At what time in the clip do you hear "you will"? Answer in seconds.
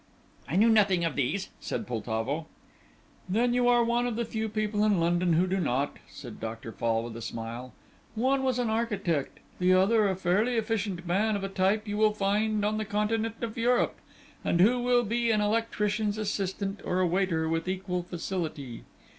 11.87-12.13